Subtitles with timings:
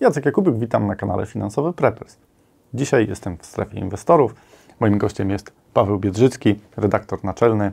[0.00, 2.16] Jacek Jakubik, witam na kanale Finansowy Preppers.
[2.74, 4.34] Dzisiaj jestem w strefie inwestorów.
[4.80, 7.72] Moim gościem jest Paweł Biedrzycki, redaktor naczelny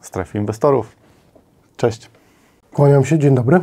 [0.00, 0.96] strefy inwestorów.
[1.76, 2.10] Cześć.
[2.72, 3.60] Kłaniam się, dzień dobry.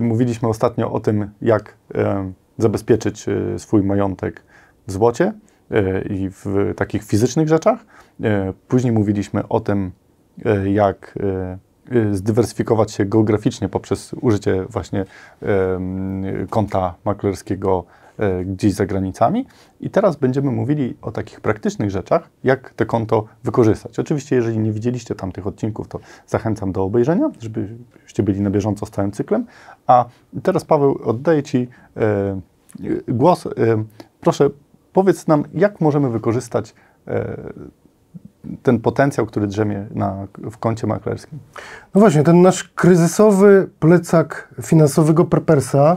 [0.00, 4.42] Mówiliśmy ostatnio o tym, jak e, zabezpieczyć e, swój majątek
[4.86, 5.32] w złocie
[5.70, 7.78] e, i w takich fizycznych rzeczach.
[8.68, 9.92] Później mówiliśmy o tym,
[10.64, 11.67] jak Y,
[12.12, 15.04] zdywersyfikować się geograficznie poprzez użycie właśnie
[16.50, 17.84] konta maklerskiego
[18.18, 19.46] e, gdzieś za granicami.
[19.80, 23.98] I teraz będziemy mówili o takich praktycznych rzeczach, jak te konto wykorzystać.
[23.98, 28.90] Oczywiście, jeżeli nie widzieliście tamtych odcinków, to zachęcam do obejrzenia, żebyście byli na bieżąco z
[28.90, 29.46] całym cyklem.
[29.86, 30.04] A
[30.42, 32.40] teraz, Paweł, oddaję Ci e,
[33.08, 33.46] głos.
[33.46, 33.50] E,
[34.20, 34.50] proszę,
[34.92, 36.74] powiedz nam, jak możemy wykorzystać
[38.62, 41.38] ten potencjał, który drzemie na, w koncie maklerskim.
[41.94, 45.96] No właśnie, ten nasz kryzysowy plecak finansowego Prepersa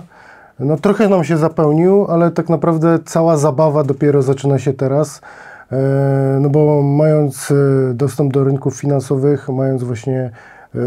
[0.61, 5.21] no trochę nam się zapełnił, ale tak naprawdę cała zabawa dopiero zaczyna się teraz.
[5.71, 7.55] E, no bo mając e,
[7.93, 10.31] dostęp do rynków finansowych, mając właśnie
[10.75, 10.79] e,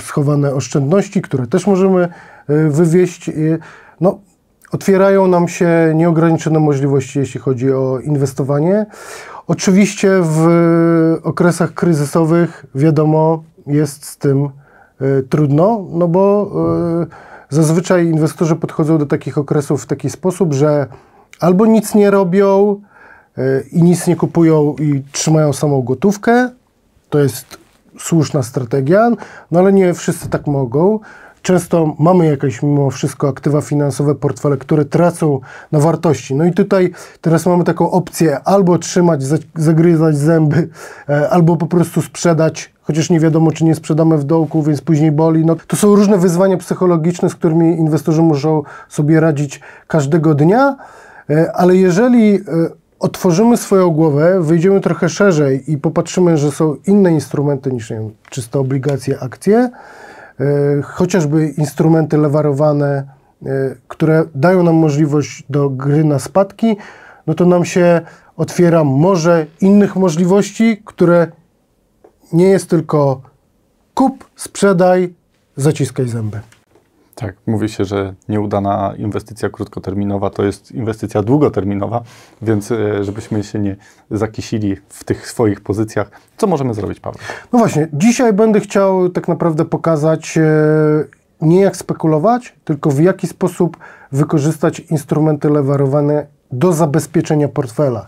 [0.00, 2.08] schowane oszczędności, które też możemy
[2.68, 3.30] wywieźć,
[4.00, 4.18] no
[4.72, 8.86] otwierają nam się nieograniczone możliwości, jeśli chodzi o inwestowanie.
[9.50, 10.46] Oczywiście w
[11.22, 14.48] okresach kryzysowych, wiadomo, jest z tym
[15.00, 16.52] y, trudno, no bo
[17.02, 20.86] y, zazwyczaj inwestorzy podchodzą do takich okresów w taki sposób, że
[21.40, 22.80] albo nic nie robią
[23.72, 26.50] i nic nie kupują i trzymają samą gotówkę,
[27.08, 27.58] to jest
[27.98, 29.10] słuszna strategia,
[29.50, 30.98] no ale nie wszyscy tak mogą
[31.42, 35.40] często mamy jakieś mimo wszystko aktywa finansowe, portfele, które tracą
[35.72, 36.34] na wartości.
[36.34, 39.22] No i tutaj teraz mamy taką opcję albo trzymać,
[39.54, 40.68] zagryzać zęby,
[41.08, 45.12] e, albo po prostu sprzedać, chociaż nie wiadomo, czy nie sprzedamy w dołku, więc później
[45.12, 45.46] boli.
[45.46, 50.76] No, to są różne wyzwania psychologiczne, z którymi inwestorzy muszą sobie radzić każdego dnia,
[51.30, 52.40] e, ale jeżeli e,
[53.00, 58.10] otworzymy swoją głowę, wyjdziemy trochę szerzej i popatrzymy, że są inne instrumenty niż nie wiem,
[58.30, 59.70] czyste obligacje, akcje,
[60.82, 63.04] chociażby instrumenty lewarowane,
[63.46, 63.46] e,
[63.88, 66.76] które dają nam możliwość do gry na spadki,
[67.26, 68.00] no to nam się
[68.36, 71.26] otwiera może innych możliwości, które
[72.32, 73.22] nie jest tylko
[73.94, 75.14] kup, sprzedaj,
[75.56, 76.40] zaciskaj zęby.
[77.20, 82.02] Tak, mówi się, że nieudana inwestycja krótkoterminowa to jest inwestycja długoterminowa,
[82.42, 83.76] więc e, żebyśmy się nie
[84.10, 87.18] zakisili w tych swoich pozycjach, co możemy zrobić, Paweł?
[87.52, 90.42] No właśnie, dzisiaj będę chciał tak naprawdę pokazać e,
[91.40, 93.76] nie jak spekulować, tylko w jaki sposób
[94.12, 98.06] wykorzystać instrumenty lewarowane do zabezpieczenia portfela.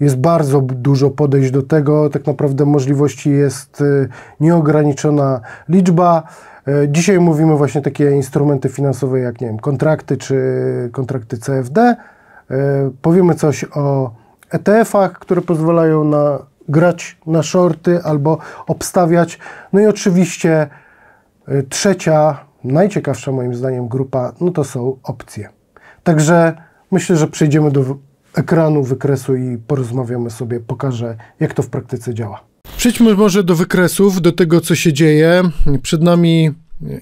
[0.00, 4.08] Jest bardzo dużo podejść do tego, tak naprawdę możliwości jest e,
[4.40, 6.22] nieograniczona liczba.
[6.68, 10.36] E, dzisiaj mówimy właśnie takie instrumenty finansowe jak nie wiem, kontrakty czy
[10.92, 11.80] kontrakty CFD.
[11.80, 14.10] E, powiemy coś o
[14.50, 19.38] ETF-ach, które pozwalają na grać na shorty albo obstawiać.
[19.72, 20.68] No i oczywiście
[21.48, 25.48] e, trzecia, najciekawsza moim zdaniem grupa, no to są opcje.
[26.04, 26.52] Także
[26.90, 27.84] myślę, że przejdziemy do
[28.34, 32.47] ekranu, wykresu i porozmawiamy sobie, pokażę jak to w praktyce działa.
[32.78, 35.42] Przejdźmy może do wykresów, do tego, co się dzieje.
[35.82, 36.50] Przed nami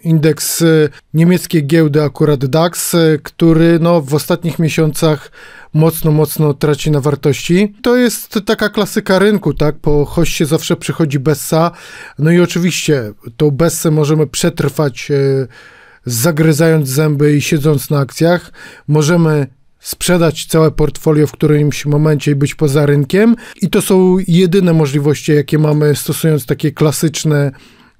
[0.05, 5.31] indeks y, niemieckiej giełdy, akurat DAX, y, który no, w ostatnich miesiącach
[5.73, 7.75] mocno, mocno traci na wartości.
[7.83, 9.79] To jest taka klasyka rynku, tak?
[9.79, 11.71] Po hoście zawsze przychodzi Bessa.
[12.19, 15.49] No i oczywiście tą Bessę możemy przetrwać y,
[16.05, 18.53] zagryzając zęby i siedząc na akcjach.
[18.89, 19.47] Możemy
[19.87, 23.37] sprzedać całe portfolio w którymś momencie i być poza rynkiem.
[23.63, 27.53] I to są jedyne możliwości, jakie mamy, stosując takie klasyczne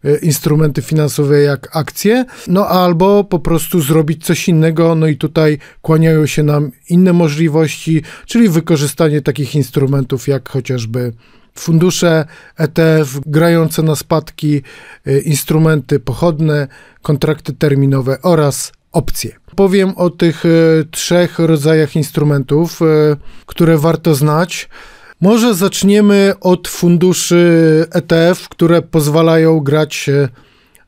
[0.05, 5.59] e, instrumenty finansowe jak akcje, no albo po prostu zrobić coś innego, no i tutaj
[5.83, 11.13] kłaniają się nam inne możliwości, czyli wykorzystanie takich instrumentów jak chociażby
[11.55, 12.25] fundusze
[12.57, 14.63] ETF, grające na spadki,
[15.07, 16.69] e, instrumenty pochodne,
[17.03, 19.46] kontrakty terminowe oraz opcje.
[19.57, 20.49] Powiem o tych e,
[20.91, 22.85] trzech rodzajach instrumentów, e,
[23.47, 24.69] które warto znać.
[25.21, 30.11] Może zaczniemy od funduszy ETF, które pozwalają grać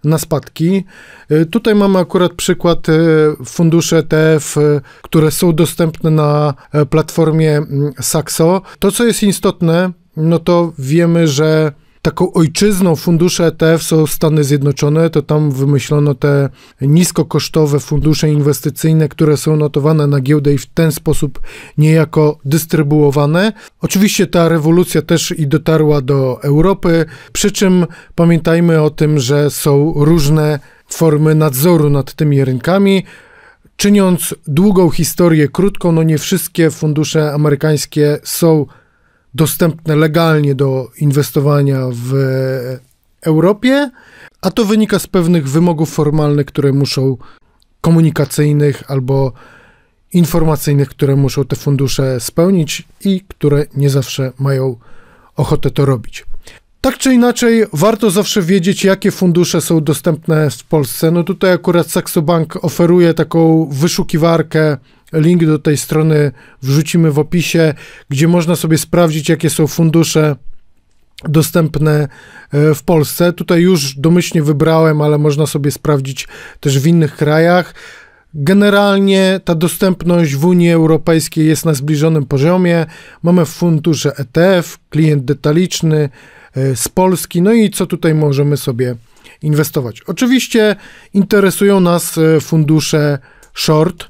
[0.05, 0.85] na spadki.
[1.29, 2.87] E, tutaj mamy akurat przykład
[3.45, 4.55] funduszy ETF,
[5.03, 6.55] które są dostępne na
[6.91, 7.63] platformie
[8.01, 8.63] Saxo.
[8.79, 11.73] To, co jest istotne, no to wiemy, że
[12.09, 16.49] taką ojczyzną funduszy ETF są Stany Zjednoczone, to tam wymyślono te
[16.81, 21.41] niskokosztowe fundusze inwestycyjne, które są notowane na giełdę i w ten sposób
[21.79, 23.53] niejako dystrybuowane.
[23.81, 29.93] Oczywiście ta rewolucja też i dotarła do Europy, przy czym pamiętajmy o tym, że są
[29.97, 30.59] różne
[30.89, 33.05] formy nadzoru nad tymi rynkami.
[33.77, 38.67] Czyniąc długą historię krótką, no nie wszystkie fundusze amerykańskie są
[39.39, 42.13] dostępne legalnie do inwestowania w
[43.23, 43.91] Europie,
[44.41, 47.17] a to wynika z pewnych wymogów formalnych, które muszą
[47.81, 49.33] komunikacyjnych albo
[50.13, 54.77] informacyjnych, które muszą te fundusze spełnić i które nie zawsze mają
[55.37, 56.27] ochotę to robić.
[56.81, 61.11] Tak czy inaczej, warto zawsze wiedzieć, jakie fundusze są dostępne w Polsce.
[61.11, 64.77] No tutaj akurat Saxo Bank oferuje taką wyszukiwarkę.
[65.13, 66.33] Link do tej strony
[66.63, 67.75] wrzucimy w opisie,
[68.09, 70.37] gdzie można sobie sprawdzić, jakie są fundusze
[71.25, 72.09] dostępne
[72.53, 73.33] e, w Polsce.
[73.33, 76.29] Tutaj już domyślnie wybrałem, ale można sobie sprawdzić
[76.61, 77.75] też w innych krajach.
[78.35, 82.87] Generalnie ta dostępność w Unii Europejskiej jest na zbliżonym poziomie.
[83.23, 86.09] Mamy fundusze ETF, klient detaliczny
[86.55, 88.95] e, z Polski, no i co tutaj możemy sobie
[89.43, 90.03] inwestować.
[90.03, 90.77] Oczywiście
[91.15, 93.19] interesują nas e, fundusze
[93.55, 94.07] short,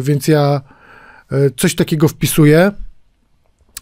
[0.00, 0.60] więc ja
[1.56, 2.72] coś takiego wpisuję.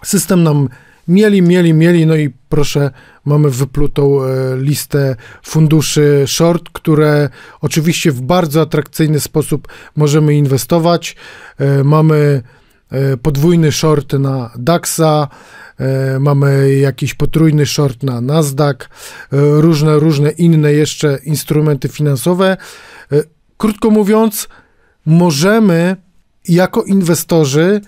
[0.02, 0.68] System nam
[1.08, 2.90] Mieli, mieli, mieli, no i proszę,
[3.24, 7.28] mamy wyplutą e, listę funduszy short, które
[7.60, 11.16] oczywiście w bardzo atrakcyjny sposób możemy inwestować.
[11.58, 12.42] E, mamy
[12.90, 15.28] e, podwójny short na DAXa,
[16.20, 18.88] mamy jakiś potrójny short na Nasdaq,
[19.32, 22.56] różne, różne inne jeszcze instrumenty finansowe.
[23.56, 24.48] Krótko mówiąc,
[25.06, 25.96] możemy
[26.48, 27.80] jako inwestorzy,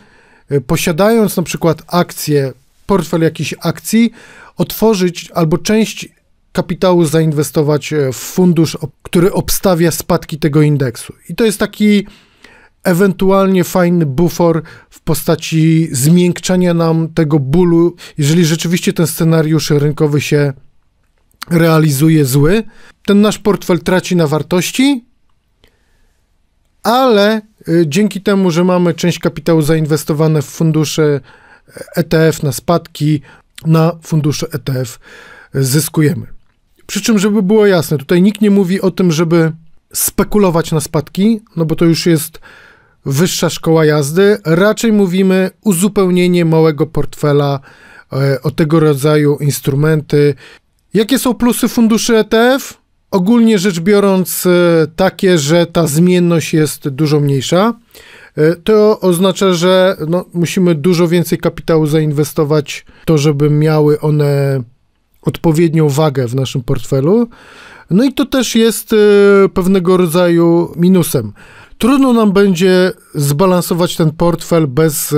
[0.66, 2.52] posiadając na przykład akcje
[2.87, 4.11] portfel jakichś akcji,
[4.56, 6.08] otworzyć albo część
[6.52, 11.12] kapitału zainwestować e, w fundusz, który obstawia spadki tego indeksu.
[11.28, 12.06] I to jest taki
[12.84, 20.52] ewentualnie fajny bufor w postaci zmiękczenia nam tego bólu, jeżeli rzeczywiście ten scenariusz rynkowy się
[21.50, 22.62] realizuje zły.
[23.06, 25.05] Ten nasz portfel traci na wartości,
[26.84, 27.42] ale e,
[27.86, 31.20] dzięki temu, że mamy część kapitału zainwestowane w fundusze
[31.96, 33.20] ETF na spadki,
[33.66, 34.98] na fundusze ETF
[35.54, 36.26] zyskujemy.
[36.86, 39.52] Przy czym, żeby było jasne, tutaj nikt nie mówi o tym, żeby
[39.92, 42.40] spekulować na spadki, no bo to już jest
[43.06, 44.38] wyższa szkoła jazdy.
[44.44, 47.60] Raczej mówimy uzupełnienie małego portfela
[48.12, 50.34] e, o tego rodzaju instrumenty.
[50.94, 52.83] Jakie są plusy funduszy ETF?
[53.14, 57.75] Ogólnie rzecz biorąc, e, takie, że ta zmienność jest dużo mniejsza.
[58.37, 64.62] E, to oznacza, że no, musimy dużo więcej kapitału zainwestować to, żeby miały one
[65.22, 67.28] odpowiednią wagę w naszym portfelu.
[67.90, 68.96] No i to też jest e,
[69.49, 71.32] pewnego rodzaju minusem.
[71.78, 75.14] Trudno nam będzie zbalansować ten portfel bez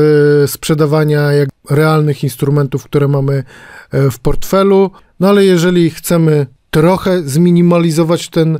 [0.46, 1.30] sprzedawania
[1.70, 3.44] realnych instrumentów, które mamy
[3.92, 4.90] w portfelu.
[5.20, 8.58] No ale jeżeli chcemy trochę zminimalizować ten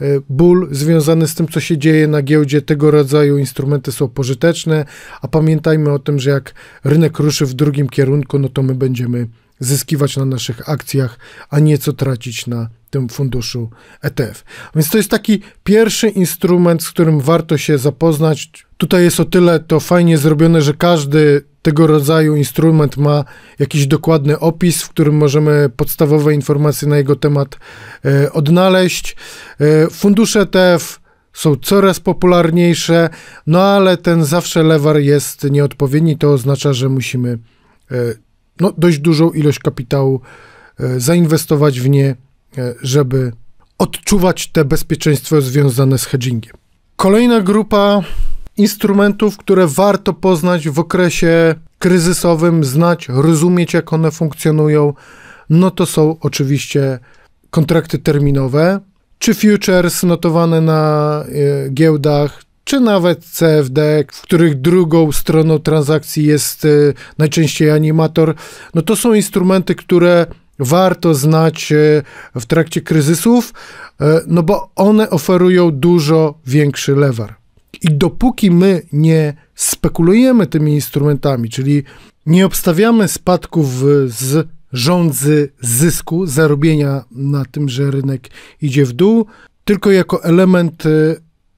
[0.00, 2.62] E, ból związany z tym, co się dzieje na giełdzie.
[2.62, 4.84] Tego rodzaju instrumenty są pożyteczne,
[5.22, 6.54] a pamiętajmy o tym, że jak
[6.84, 9.26] rynek ruszy w drugim kierunku, no to my będziemy
[9.58, 11.18] zyskiwać na naszych akcjach,
[11.50, 13.70] a nieco tracić na tym funduszu
[14.02, 14.44] ETF.
[14.74, 18.50] Więc to jest taki pierwszy instrument, z którym warto się zapoznać.
[18.76, 23.24] Tutaj jest o tyle to fajnie zrobione, że każdy tego rodzaju instrument ma
[23.58, 27.58] jakiś dokładny opis, w którym możemy podstawowe informacje na jego temat
[28.04, 29.16] e, odnaleźć.
[29.60, 31.00] E, fundusze ETF
[31.32, 33.08] są coraz popularniejsze,
[33.46, 36.18] no ale ten zawsze lewar jest nieodpowiedni.
[36.18, 37.38] To oznacza, że musimy
[37.90, 37.96] e,
[38.60, 40.20] no, dość dużą ilość kapitału
[40.96, 42.16] zainwestować w nie,
[42.82, 43.32] żeby
[43.78, 46.54] odczuwać te bezpieczeństwo związane z hedgingiem.
[46.96, 48.00] Kolejna grupa
[48.56, 54.94] instrumentów, które warto poznać w okresie kryzysowym, znać, rozumieć, jak one funkcjonują,
[55.50, 56.98] no to są oczywiście
[57.50, 58.80] kontrakty terminowe,
[59.18, 66.64] czy futures notowane na e, giełdach, czy nawet CFD, w których drugą stroną transakcji jest
[66.64, 68.34] y, najczęściej animator,
[68.74, 70.26] no to są instrumenty, które
[70.60, 72.02] warto znać y,
[72.34, 73.54] w trakcie kryzysów,
[74.00, 77.34] y, no bo one oferują dużo większy lewar.
[77.82, 81.82] I dopóki my nie spekulujemy tymi instrumentami, czyli
[82.26, 83.66] nie obstawiamy spadków
[84.06, 88.28] z rządzy zysku, zarobienia na tym, że rynek
[88.62, 89.26] idzie w dół,
[89.64, 90.82] tylko jako element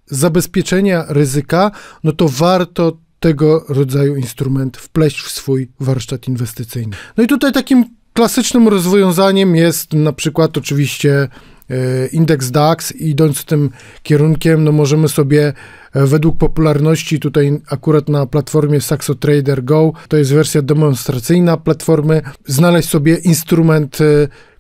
[0.06, 1.70] zabezpieczenia ryzyka,
[2.04, 6.96] no to warto tego rodzaju instrument wpleść w swój warsztat inwestycyjny.
[7.16, 11.28] No i tutaj takim klasycznym rozwiązaniem jest na przykład oczywiście
[11.70, 12.92] e, indeks DAX.
[12.92, 13.70] Idąc tym
[14.02, 15.52] kierunkiem, no możemy sobie
[15.92, 22.22] e, według popularności tutaj akurat na platformie Saxo Trader Go, to jest wersja demonstracyjna platformy,
[22.46, 24.04] znaleźć sobie instrument e,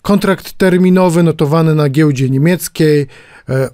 [0.02, 3.06] kontrakt terminowy notowany na giełdzie niemieckiej,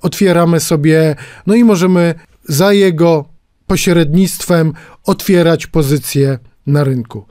[0.02, 1.16] otwieramy sobie,
[1.47, 3.25] no i możemy za jego
[3.66, 4.73] pośrednictwem
[5.04, 7.26] otwierać pozycje na rynku.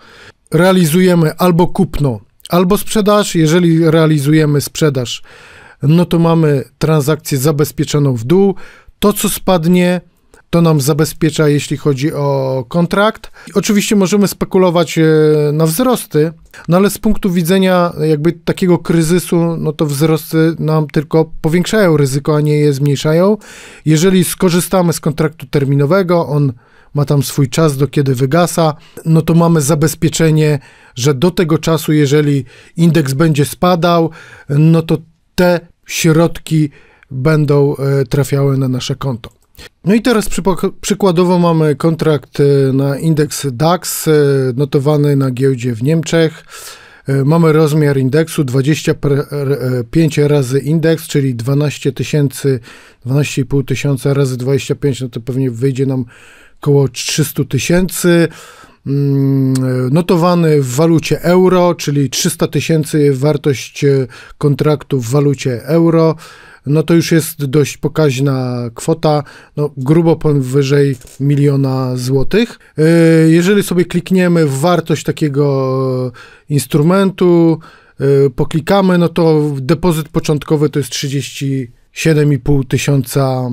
[0.51, 3.35] Realizujemy albo kupno, albo sprzedaż.
[3.35, 5.21] Jeżeli realizujemy sprzedaż,
[5.83, 8.55] no to mamy transakcję zabezpieczoną w dół.
[8.99, 10.01] To, co spadnie,
[10.49, 13.31] to nam zabezpiecza, jeśli chodzi o kontrakt.
[13.53, 15.03] Oczywiście możemy spekulować e,
[15.53, 16.31] na wzrosty,
[16.67, 22.35] no ale z punktu widzenia jakby takiego kryzysu, no to wzrosty nam tylko powiększają ryzyko,
[22.35, 23.37] a nie je zmniejszają.
[23.85, 26.53] Jeżeli skorzystamy z kontraktu terminowego, on
[26.97, 28.75] ma tam swój czas, do kiedy wygasa,
[29.05, 30.59] no to mamy zabezpieczenie,
[30.95, 32.45] że do tego czasu, jeżeli
[32.77, 34.09] indeks będzie spadał,
[34.49, 34.97] no to
[35.35, 36.69] te środki
[37.11, 39.29] będą e, trafiały na nasze konto.
[39.85, 40.29] No i teraz
[40.81, 44.11] przykładowo mamy kontrakt e, na indeks DAX e,
[44.55, 46.43] notowany na giełdzie w Niemczech.
[47.25, 52.59] Mamy rozmiar indeksu 25 razy indeks, czyli 12 tysięcy,
[53.05, 56.05] 12,5 tysiąca razy 25, no to pewnie wyjdzie nam
[56.61, 58.27] około 300 tysięcy.
[58.87, 59.53] Mm,
[59.93, 66.15] notowany w walucie euro, czyli 300 tysięcy wartość e, kontraktu w walucie euro,
[66.67, 69.23] no to już jest dość pokaźna kwota,
[69.57, 72.59] no grubo powyżej miliona złotych.
[72.77, 72.83] E,
[73.29, 76.11] jeżeli sobie klikniemy w wartość takiego
[76.49, 77.59] instrumentu,
[77.99, 83.49] e, poklikamy, no to depozyt początkowy to jest 37,5 tysiąca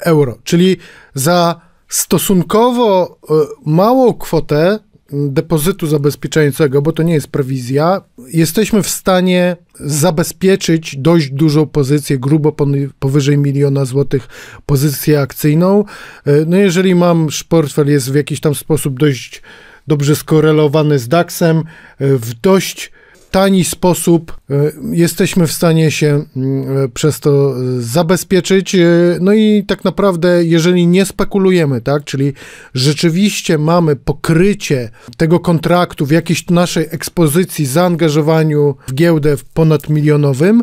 [0.00, 0.76] euro, czyli
[1.14, 3.34] za stosunkowo e,
[3.66, 4.78] małą kwotę
[5.12, 12.56] depozytu zabezpieczającego, bo to nie jest prowizja, jesteśmy w stanie zabezpieczyć dość dużą pozycję, grubo
[12.98, 14.28] powyżej miliona złotych
[14.66, 15.84] pozycję akcyjną.
[16.26, 19.42] E, no jeżeli mam portfel jest w jakiś tam sposób dość
[19.86, 21.64] dobrze skorelowany z DAX-em, e,
[21.98, 22.92] w dość
[23.30, 24.54] tani sposób e,
[24.90, 28.74] jesteśmy w stanie się mm, e, przez to zabezpieczyć.
[28.74, 28.86] E,
[29.20, 32.32] no i tak naprawdę, jeżeli nie spekulujemy, tak, czyli
[32.74, 40.62] rzeczywiście mamy pokrycie tego kontraktu w jakiejś naszej ekspozycji, zaangażowaniu w giełdę ponadmilionowym,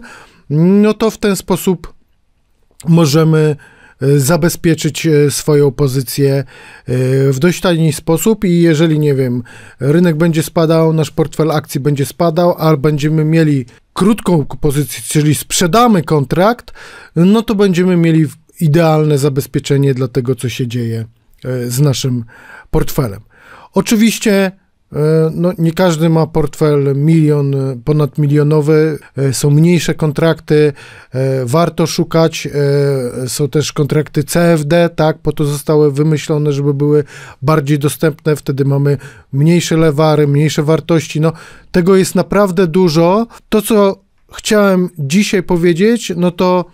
[0.50, 1.94] no to w ten sposób
[2.88, 3.56] możemy
[4.18, 6.44] zabezpieczyć e, swoją pozycję e,
[7.32, 9.44] w dość tani sposób i jeżeli, nie wiem,
[9.80, 16.04] rynek będzie spadał, nasz portfel akcji będzie spadał, a będziemy mieli krótką pozycję, czyli sprzedamy
[16.04, 16.72] kontrakt,
[17.16, 18.26] no to będziemy mieli
[18.60, 21.06] idealne zabezpieczenie dla tego, co się dzieje
[21.68, 22.26] z naszym
[22.72, 23.22] portfelem.
[23.74, 24.65] Oczywiście E,
[25.32, 30.74] no, nie każdy ma portfel milion, ponad milionowy, e, są mniejsze kontrakty,
[31.12, 32.48] e, warto szukać,
[33.28, 37.04] są też kontrakty CFD, tak, po to zostały wymyślone, żeby były
[37.42, 38.98] bardziej dostępne, wtedy mamy
[39.34, 41.34] mniejsze lewary, mniejsze wartości, no
[41.72, 43.28] tego jest naprawdę dużo.
[43.50, 44.00] To, co
[44.34, 46.66] chciałem dzisiaj powiedzieć, no to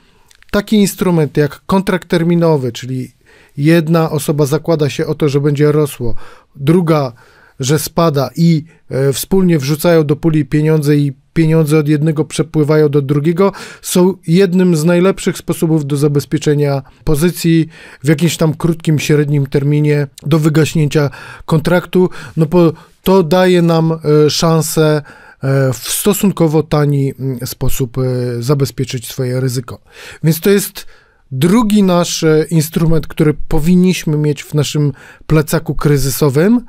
[0.51, 3.11] taki instrument jak kontrakt terminowy, czyli
[3.57, 6.15] jedna osoba zakłada się o to, że będzie rosło,
[6.55, 7.13] druga
[7.61, 13.01] że spada i e, wspólnie wrzucają do puli pieniądze i pieniądze od jednego przepływają do
[13.01, 13.51] drugiego,
[13.81, 17.67] są jednym z najlepszych sposobów do zabezpieczenia pozycji
[18.03, 21.09] w jakimś tam krótkim, średnim terminie do wygaśnięcia
[21.45, 25.01] kontraktu, no bo to daje nam e, szansę
[25.43, 27.97] e, w stosunkowo tani mm, sposób
[28.39, 29.81] zabezpieczyć swoje ryzyko.
[30.23, 30.85] Więc to jest
[31.31, 34.93] Drugi nasz e, instrument, który powinniśmy mieć w naszym
[35.27, 36.65] plecaku kryzysowym,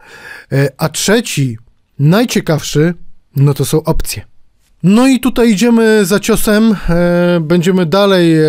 [0.52, 1.58] e, a trzeci,
[1.98, 2.94] najciekawszy,
[3.36, 4.31] no to są opcje.
[4.82, 6.76] No i tutaj idziemy za ciosem.
[6.88, 8.42] E, będziemy dalej e,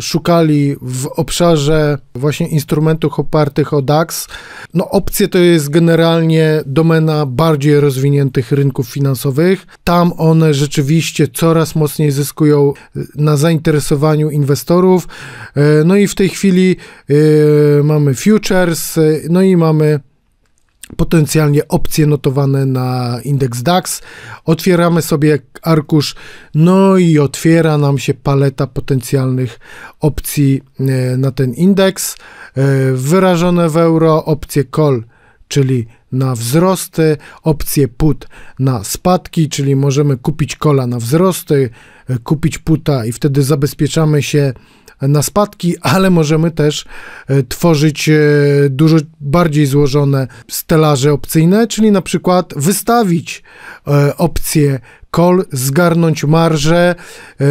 [0.00, 4.28] szukali w obszarze właśnie instrumentów opartych o DAX.
[4.74, 9.66] No opcje to jest generalnie domena bardziej rozwiniętych rynków finansowych.
[9.84, 12.72] Tam one rzeczywiście coraz mocniej zyskują
[13.14, 15.08] na zainteresowaniu inwestorów.
[15.54, 16.76] E, no i w tej chwili
[17.84, 18.98] mamy futures,
[19.30, 20.00] no i mamy
[20.96, 24.02] potencjalnie opcje notowane na indeks DAX.
[24.44, 26.14] Otwieramy sobie arkusz,
[26.54, 29.60] no i otwiera nam się paleta potencjalnych
[30.00, 32.16] opcji e, na ten indeks.
[32.16, 35.04] E, wyrażone w euro opcje call,
[35.48, 41.70] czyli na wzrosty, opcje put na spadki, czyli możemy kupić kola na wzrosty,
[42.08, 44.52] e, kupić puta i wtedy zabezpieczamy się
[45.08, 46.84] na spadki, ale możemy też
[47.28, 48.20] e, tworzyć e,
[48.70, 53.42] dużo bardziej złożone stelaże opcyjne, czyli na przykład wystawić
[53.86, 54.80] e, opcję
[55.16, 56.94] call, zgarnąć marżę,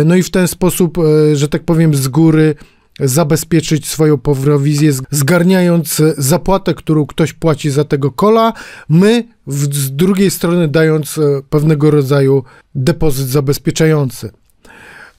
[0.05, 0.97] no i w ten sposób,
[1.33, 2.55] że tak powiem, z góry
[2.99, 8.53] zabezpieczyć swoją prowizję, zgarniając zapłatę, którą ktoś płaci za tego kola,
[8.89, 12.43] my z drugiej strony dając pewnego rodzaju
[12.75, 14.31] depozyt zabezpieczający.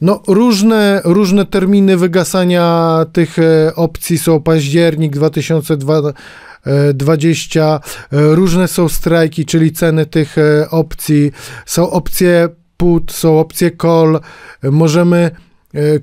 [0.03, 4.43] No, różne, różne terminy wygasania tych e, opcji są.
[4.43, 7.81] Październik 2020, e,
[8.11, 11.33] różne są strajki, czyli ceny tych e, opcji,
[11.67, 14.21] są opcje put, są opcje call,
[14.63, 15.31] możemy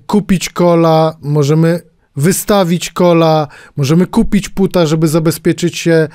[0.08, 1.82] kupić kola, możemy
[2.15, 6.08] wystawić kola, możemy kupić puta, żeby zabezpieczyć się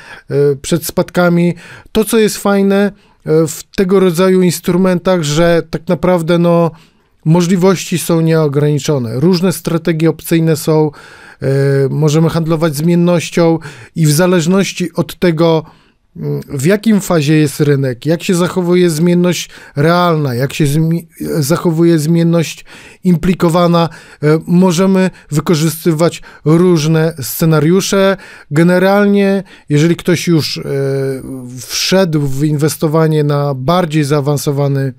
[0.62, 1.54] przed spadkami.
[1.92, 2.92] To, co jest fajne
[3.26, 6.70] w tego rodzaju instrumentach, że tak naprawdę no
[7.24, 9.20] możliwości są nieograniczone.
[9.20, 10.90] Różne strategie opcyjne są,
[11.42, 11.48] e,
[11.90, 13.58] możemy handlować zmiennością
[13.96, 15.64] i w zależności od tego,
[16.16, 21.98] mm, w jakim fazie jest rynek, jak się zachowuje zmienność realna, jak się zmi zachowuje
[21.98, 22.64] zmienność
[23.04, 23.88] implikowana,
[24.22, 28.16] e, możemy wykorzystywać różne scenariusze.
[28.50, 30.62] Generalnie, jeżeli ktoś już e,
[31.58, 34.92] wszedł w inwestowanie na bardziej zaawansowany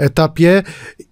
[0.00, 0.62] etapie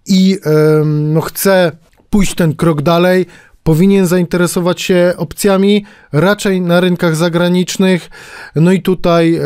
[0.05, 0.37] i
[0.85, 1.71] no, chce
[2.09, 3.25] pójść ten krok dalej,
[3.63, 8.09] powinien zainteresować się opcjami raczej na rynkach zagranicznych.
[8.55, 9.41] No i tutaj e,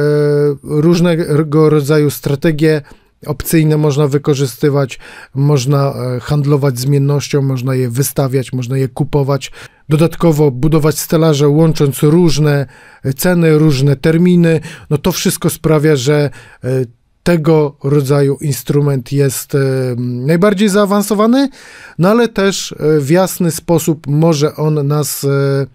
[0.64, 2.82] różnego rodzaju strategie
[3.26, 5.00] opcyjne można wykorzystywać,
[5.36, 9.52] można e, handlować zmiennością, można je wystawiać, można je kupować.
[9.90, 12.66] Dodatkowo budować stelaże łącząc różne
[13.18, 14.60] ceny, różne terminy.
[14.90, 16.30] No to wszystko sprawia, że
[16.64, 16.70] e,
[17.24, 19.60] tego rodzaju instrument jest e,
[19.98, 21.50] najbardziej zaawansowany,
[22.00, 25.66] no ale też e, w jasny sposób może on nas e,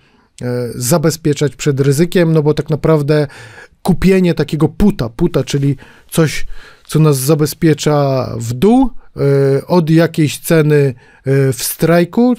[0.74, 3.26] zabezpieczać przed ryzykiem, no bo tak naprawdę
[3.82, 5.76] kupienie takiego puta, puta, czyli
[6.10, 6.46] coś,
[6.86, 8.90] co nas zabezpiecza w dół
[9.66, 10.94] od jakiejś ceny
[11.52, 12.34] w strajku,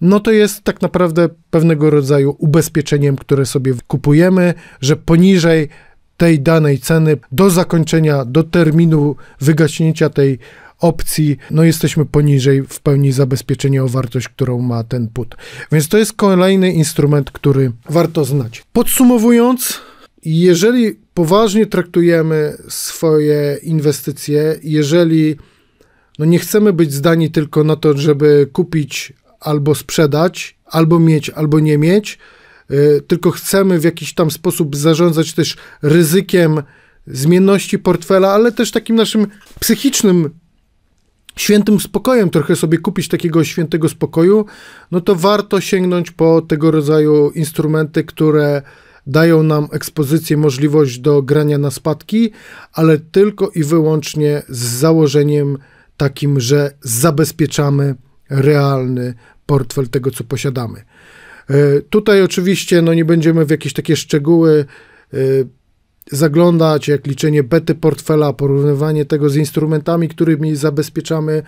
[0.00, 5.68] no to jest tak naprawdę pewnego rodzaju ubezpieczeniem, które sobie kupujemy, że poniżej
[6.16, 10.38] tej danej ceny do zakończenia, do terminu wygaśnięcia tej
[10.78, 15.36] opcji, no jesteśmy poniżej w pełni zabezpieczenia o wartość, którą ma ten put.
[15.72, 18.64] Więc to jest kolejny instrument, który warto znać.
[18.72, 19.80] Podsumowując,
[20.24, 25.36] jeżeli poważnie traktujemy swoje inwestycje, jeżeli
[26.18, 31.60] no nie chcemy być zdani tylko na to, żeby kupić albo sprzedać, albo mieć, albo
[31.60, 32.18] nie mieć,
[33.06, 36.62] tylko chcemy w jakiś tam sposób zarządzać też ryzykiem
[37.06, 39.26] zmienności portfela, ale też takim naszym
[39.60, 40.30] psychicznym
[41.36, 44.46] świętym spokojem, trochę sobie kupić takiego świętego spokoju,
[44.90, 48.62] no to warto sięgnąć po tego rodzaju instrumenty, które
[49.06, 52.30] dają nam ekspozycję, możliwość do grania na spadki,
[52.72, 55.58] ale tylko i wyłącznie z założeniem
[55.96, 57.94] takim, że zabezpieczamy
[58.30, 59.14] realny
[59.46, 60.84] portfel tego, co posiadamy.
[61.50, 64.64] E, tutaj oczywiście no, nie będziemy w jakieś takie szczegóły
[65.14, 65.18] e,
[66.12, 71.42] zaglądać, jak liczenie bety portfela, porównywanie tego z instrumentami, którymi zabezpieczamy.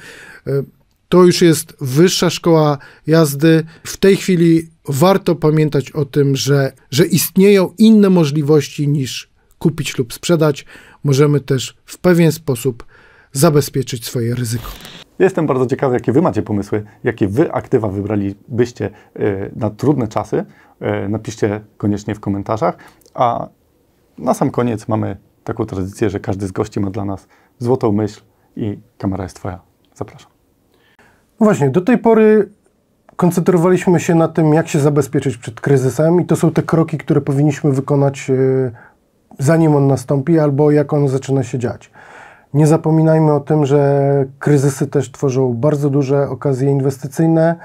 [0.47, 0.63] E,
[1.09, 3.65] to już jest wyższa szkoła jazdy.
[3.85, 10.13] W tej chwili warto pamiętać o tym, że, że istnieją inne możliwości niż kupić lub
[10.13, 10.65] sprzedać.
[11.05, 12.85] Możemy też w pewien sposób
[13.33, 14.71] zabezpieczyć swoje ryzyko.
[15.19, 19.21] Jestem bardzo ciekawy, jakie Wy macie pomysły, jakie Wy aktywa wybralibyście e,
[19.57, 20.45] na trudne czasy.
[20.81, 22.77] E, napiszcie koniecznie w komentarzach.
[23.15, 23.49] A
[24.19, 27.29] na sam koniec mamy taką tradycję, że każdy z gości ma dla nas
[27.59, 28.21] złotą myśl
[28.57, 29.61] i kamera jest Twoja.
[29.95, 30.31] Zapraszam.
[31.41, 32.49] No właśnie, do tej pory
[33.17, 37.21] koncentrowaliśmy się na tym, jak się zabezpieczyć przed kryzysem, i to są te kroki, które
[37.21, 38.35] powinniśmy wykonać, e,
[39.39, 41.91] zanim on nastąpi, albo jak on zaczyna się dziać.
[42.55, 47.57] Nie zapominajmy o tym, że kryzysy też tworzą bardzo duże okazje inwestycyjne.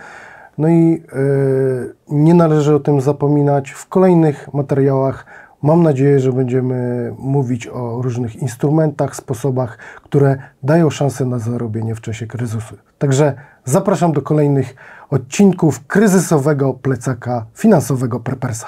[0.58, 3.72] No i yy, nie należy o tym zapominać.
[3.72, 5.26] W kolejnych materiałach
[5.62, 12.02] mam nadzieję, że będziemy mówić o różnych instrumentach, sposobach, które dają szansę na zarobienie w
[12.02, 12.76] czasie kryzysu.
[12.98, 13.34] Także
[13.66, 14.76] zapraszam do kolejnych
[15.10, 18.68] odcinków kryzysowego plecaka finansowego Prepersa.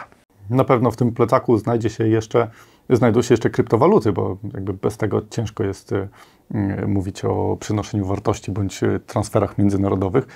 [0.50, 2.48] Na pewno w tym plecaku znajdzie się jeszcze
[2.90, 6.08] znajdą się jeszcze kryptowaluty, bo jakby bez tego ciężko jest y,
[6.56, 10.28] y, mówić o przynoszeniu wartości bądź y, transferach międzynarodowych.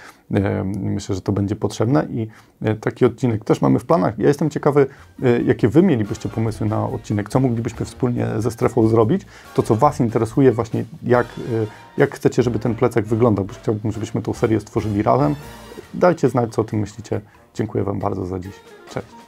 [0.65, 2.27] Myślę, że to będzie potrzebne i
[2.81, 4.19] taki odcinek też mamy w planach.
[4.19, 4.87] Ja jestem ciekawy,
[5.45, 9.99] jakie Wy mielibyście pomysły na odcinek, co moglibyśmy wspólnie ze strefą zrobić, to co Was
[9.99, 11.27] interesuje właśnie, jak,
[11.97, 15.35] jak chcecie, żeby ten plecak wyglądał, bo chciałbym, żebyśmy tą serię stworzyli razem.
[15.93, 17.21] Dajcie znać, co o tym myślicie.
[17.53, 18.53] Dziękuję Wam bardzo za dziś.
[18.89, 19.18] Cześć.